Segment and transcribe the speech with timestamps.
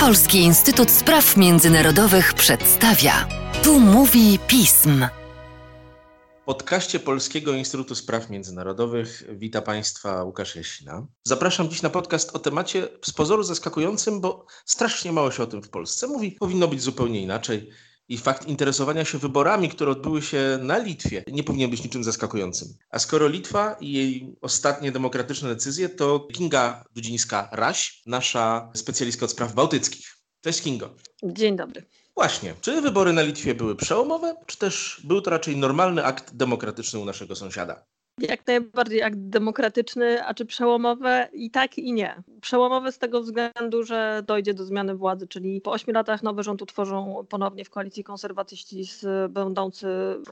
[0.00, 3.28] Polski Instytut Spraw Międzynarodowych przedstawia.
[3.62, 5.06] Tu mówi pism.
[6.42, 11.06] W podcaście Polskiego Instytutu Spraw Międzynarodowych wita Państwa Łukasz Jasina.
[11.24, 15.62] Zapraszam dziś na podcast o temacie z pozoru zaskakującym, bo strasznie mało się o tym
[15.62, 16.32] w Polsce mówi.
[16.40, 17.70] Powinno być zupełnie inaczej
[18.08, 22.68] i fakt interesowania się wyborami, które odbyły się na Litwie, nie powinien być niczym zaskakującym.
[22.90, 29.54] A skoro Litwa i jej ostatnie demokratyczne decyzje, to Kinga Dudzińska-Raś, nasza specjalistka od spraw
[29.54, 30.16] bałtyckich.
[30.40, 30.94] Cześć Kingo.
[31.22, 31.82] Dzień dobry.
[32.14, 36.98] Właśnie, czy wybory na Litwie były przełomowe, czy też był to raczej normalny akt demokratyczny
[36.98, 37.84] u naszego sąsiada?
[38.18, 41.28] Jak najbardziej akt demokratyczny, a czy przełomowe?
[41.32, 42.22] I tak, i nie.
[42.40, 46.62] Przełomowe z tego względu, że dojdzie do zmiany władzy, czyli po ośmiu latach nowy rząd
[46.62, 48.84] utworzą ponownie w koalicji konserwatyści
[49.28, 49.86] będący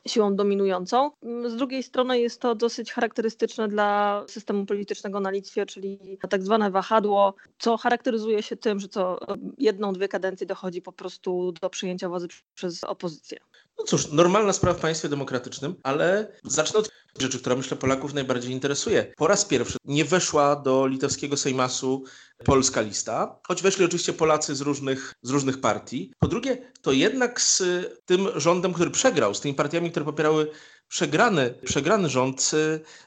[0.06, 1.10] siłą dominującą.
[1.46, 6.70] Z drugiej strony jest to dosyć charakterystyczne dla systemu politycznego na Litwie, czyli tak zwane
[6.70, 9.18] wahadło, co charakteryzuje się tym, że co
[9.58, 13.38] jedną, dwie kadencje dochodzi po prostu do przyjęcia władzy przez opozycję.
[13.80, 18.52] No cóż, normalna sprawa w państwie demokratycznym, ale zacznę od rzeczy, która myślę Polaków najbardziej
[18.52, 19.12] interesuje.
[19.16, 22.04] Po raz pierwszy nie weszła do litewskiego Sejmasu
[22.44, 26.12] polska lista, choć weszli oczywiście Polacy z różnych, z różnych partii.
[26.18, 27.62] Po drugie, to jednak z
[28.04, 30.50] tym rządem, który przegrał, z tymi partiami, które popierały
[30.88, 32.50] przegrany, przegrany rząd,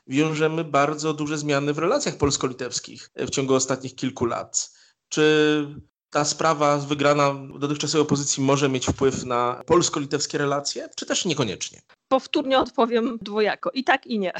[0.07, 4.71] wiążemy bardzo duże zmiany w relacjach polsko-litewskich w ciągu ostatnich kilku lat.
[5.09, 5.67] Czy
[6.13, 11.81] ta sprawa wygrana dotychczasowej opozycji może mieć wpływ na polsko-litewskie relacje, czy też niekoniecznie?
[12.13, 13.71] Powtórnie odpowiem dwojako.
[13.71, 14.33] I tak, i nie.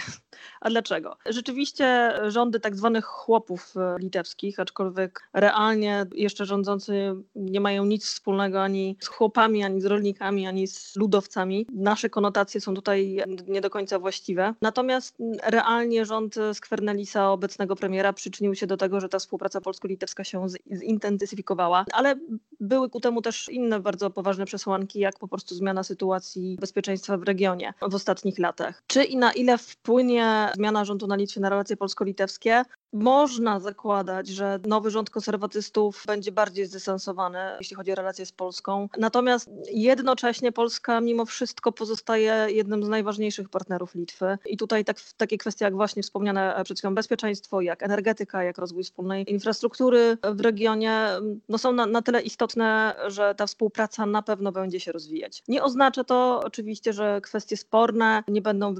[0.61, 1.17] A dlaczego?
[1.25, 8.63] Rzeczywiście rządy tak zwanych chłopów e, litewskich, aczkolwiek realnie jeszcze rządzący nie mają nic wspólnego
[8.63, 11.67] ani z chłopami, ani z rolnikami, ani z ludowcami.
[11.73, 14.53] Nasze konotacje są tutaj nie do końca właściwe.
[14.61, 20.45] Natomiast realnie rząd Skvernelisa, obecnego premiera, przyczynił się do tego, że ta współpraca polsko-litewska się
[20.71, 22.15] zintensyfikowała, ale
[22.59, 27.23] były ku temu też inne bardzo poważne przesłanki, jak po prostu zmiana sytuacji bezpieczeństwa w
[27.23, 28.83] regionie w ostatnich latach.
[28.87, 32.65] Czy i na ile wpłynie zmiana rządu na Litwie na relacje polsko-litewskie?
[32.93, 38.89] Można zakładać, że nowy rząd konserwatystów będzie bardziej zdystansowany, jeśli chodzi o relacje z Polską.
[38.97, 44.37] Natomiast jednocześnie Polska mimo wszystko pozostaje jednym z najważniejszych partnerów Litwy.
[44.45, 48.83] I tutaj tak, takie kwestie jak właśnie wspomniane przed chwilą bezpieczeństwo, jak energetyka, jak rozwój
[48.83, 51.07] wspólnej infrastruktury w regionie
[51.49, 55.43] no są na, na tyle istotne, że ta współpraca na pewno będzie się rozwijać.
[55.47, 58.73] Nie oznacza to oczywiście, że kwestie sporne nie będą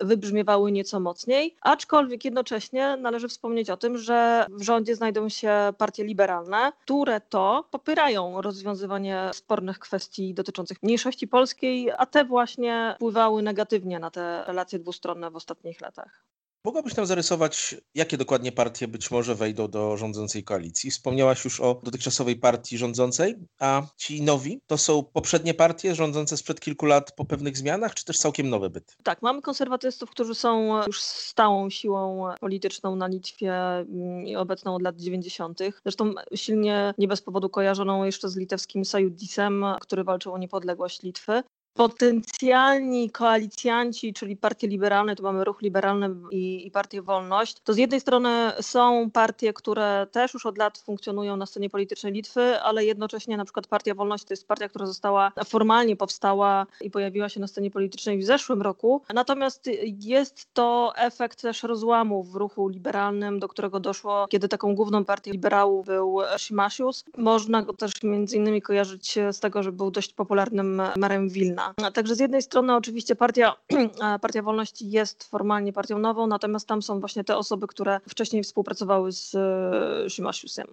[0.00, 6.04] wybrzmiewały nieco mocniej, aczkolwiek jednocześnie należy wspomnieć, o tym, że w rządzie znajdą się partie
[6.04, 13.98] liberalne, które to popierają rozwiązywanie spornych kwestii dotyczących mniejszości polskiej, a te właśnie wpływały negatywnie
[13.98, 16.24] na te relacje dwustronne w ostatnich latach.
[16.66, 20.90] Mogłabyś nam zarysować, jakie dokładnie partie być może wejdą do rządzącej koalicji?
[20.90, 26.60] Wspomniałaś już o dotychczasowej partii rządzącej, a ci nowi to są poprzednie partie rządzące sprzed
[26.60, 28.94] kilku lat po pewnych zmianach, czy też całkiem nowe byty?
[29.02, 34.82] Tak, mamy konserwatystów, którzy są już stałą siłą polityczną na Litwie mm, i obecną od
[34.82, 35.58] lat 90.
[35.82, 41.42] Zresztą silnie nie bez powodu kojarzoną jeszcze z litewskim Sajudisem, który walczył o niepodległość Litwy
[41.74, 47.76] potencjalni koalicjanci, czyli partie liberalne, tu mamy ruch liberalny i, i partię Wolność, to z
[47.76, 52.84] jednej strony są partie, które też już od lat funkcjonują na scenie politycznej Litwy, ale
[52.84, 57.40] jednocześnie na przykład Partia Wolność to jest partia, która została formalnie powstała i pojawiła się
[57.40, 59.02] na scenie politycznej w zeszłym roku.
[59.14, 59.70] Natomiast
[60.00, 65.32] jest to efekt też rozłamu w ruchu liberalnym, do którego doszło, kiedy taką główną partią
[65.32, 67.04] liberałów był Szymasius.
[67.18, 71.63] Można go też między innymi kojarzyć z tego, że był dość popularnym merem Wilna.
[71.94, 73.56] Także z jednej strony oczywiście partia,
[74.22, 79.12] partia Wolności jest formalnie partią nową, natomiast tam są właśnie te osoby, które wcześniej współpracowały
[79.12, 80.66] z e, Szymasiusem.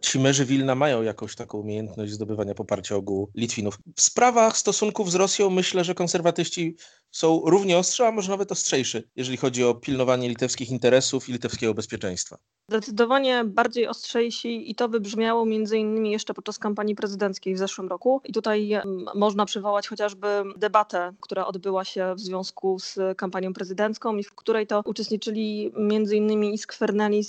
[0.00, 3.78] Ci merzy Wilna mają jakąś taką umiejętność zdobywania poparcia ogółu Litwinów.
[3.96, 6.76] W sprawach stosunków z Rosją myślę, że konserwatyści
[7.10, 11.74] są równie ostrzy, a może nawet ostrzejszy, jeżeli chodzi o pilnowanie litewskich interesów i litewskiego
[11.74, 12.38] bezpieczeństwa.
[12.68, 18.20] Zdecydowanie bardziej ostrzejsi i to wybrzmiało między innymi jeszcze podczas kampanii prezydenckiej w zeszłym roku.
[18.24, 18.70] I tutaj
[19.14, 20.26] można przywołać chociażby
[20.56, 26.16] debatę, która odbyła się w związku z kampanią prezydencką i w której to uczestniczyli między
[26.16, 26.58] innymi i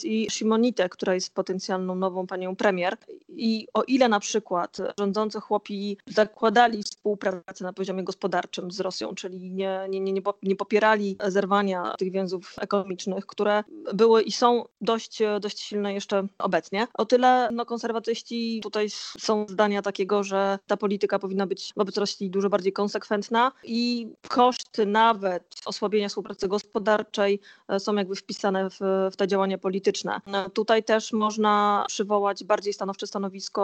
[0.04, 2.98] i Simonite, która jest potencjalną nową panią premier.
[3.30, 9.51] I o ile na przykład rządzący chłopi zakładali współpracę na poziomie gospodarczym z Rosją, czyli
[9.51, 13.63] nie nie, nie, nie, nie popierali zerwania tych więzów ekonomicznych, które
[13.94, 16.88] były i są dość, dość silne jeszcze obecnie.
[16.94, 18.89] O tyle no, konserwatyści tutaj
[19.19, 24.85] są zdania takiego, że ta polityka powinna być wobec Rosji dużo bardziej konsekwentna i koszty
[24.85, 28.79] nawet osłabienia współpracy gospodarczej e, są jakby wpisane w,
[29.12, 30.21] w te działania polityczne.
[30.53, 33.62] Tutaj też można przywołać bardziej stanowcze stanowisko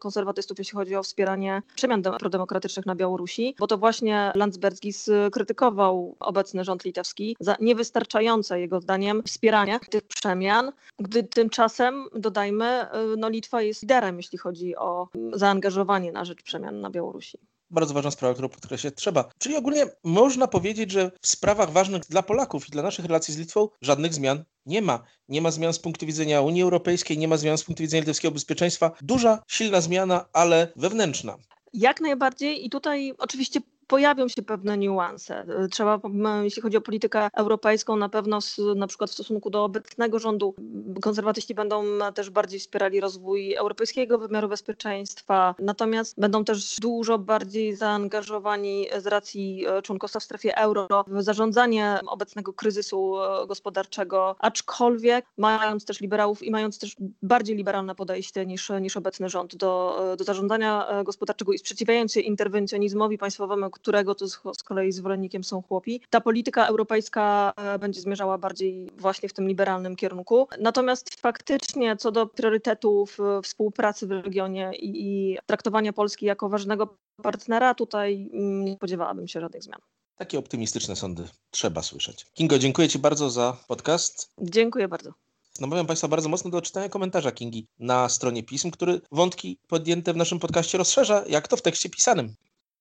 [0.00, 5.10] konserwatystów, jeśli chodzi o wspieranie przemian prodemokratycznych na Białorusi, bo to właśnie Landsbergis
[5.44, 12.86] krytykował obecny rząd litewski za niewystarczające jego zdaniem wspieranie tych przemian, gdy tymczasem, dodajmy,
[13.16, 17.38] no Litwa jest liderem, jeśli chodzi o zaangażowanie na rzecz przemian na Białorusi
[17.70, 19.30] bardzo ważna sprawa, którą podkreślać trzeba.
[19.38, 23.38] Czyli ogólnie można powiedzieć, że w sprawach ważnych dla Polaków i dla naszych relacji z
[23.38, 25.04] Litwą żadnych zmian nie ma.
[25.28, 28.32] Nie ma zmian z punktu widzenia Unii Europejskiej, nie ma zmian z punktu widzenia litewskiego
[28.32, 28.90] bezpieczeństwa.
[29.02, 31.36] Duża, silna zmiana, ale wewnętrzna.
[31.72, 35.46] Jak najbardziej i tutaj oczywiście pojawią się pewne niuanse.
[35.70, 36.00] Trzeba,
[36.42, 38.38] jeśli chodzi o politykę europejską, na pewno
[38.76, 40.54] na przykład w stosunku do obecnego rządu
[41.02, 41.84] konserwatyści będą
[42.14, 49.66] też bardziej wspierali rozwój europejskiego wymiaru bezpieczeństwa, natomiast będą też dużo bardziej zaangażowani z racji
[49.66, 56.42] e, członkostwa w strefie euro w zarządzanie obecnego kryzysu e, gospodarczego, aczkolwiek mając też liberałów
[56.42, 61.52] i mając też bardziej liberalne podejście niż, niż obecny rząd do, e, do zarządzania gospodarczego
[61.52, 66.00] i sprzeciwiając się interwencjonizmowi państwowemu, którego to z kolei zwolennikiem są chłopi.
[66.10, 70.48] Ta polityka europejska e, będzie zmierzała bardziej właśnie w tym liberalnym kierunku.
[70.60, 76.96] Natomiast faktycznie co do priorytetów e, współpracy w regionie i, i traktowania Polski jako ważnego
[77.22, 79.80] partnera, tutaj nie spodziewałabym się żadnych zmian.
[80.16, 82.26] Takie optymistyczne sądy trzeba słyszeć.
[82.34, 84.30] Kingo, dziękuję Ci bardzo za podcast.
[84.40, 85.12] Dziękuję bardzo.
[85.60, 90.16] Namawiam Państwa bardzo mocno do czytania komentarza Kingi na stronie pism, który wątki podjęte w
[90.16, 92.34] naszym podcaście rozszerza, jak to w tekście pisanym.